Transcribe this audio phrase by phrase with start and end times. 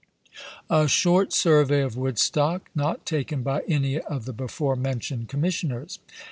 [0.67, 5.99] A SHORT SURVEY OF WOODSTOCK, NOT TAKEN BY ANY OF THE BEFORE MENTIONED COMMISSIONERS.